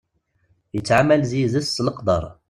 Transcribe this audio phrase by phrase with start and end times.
[0.75, 2.23] Yettɛamal d yid-s s leqder.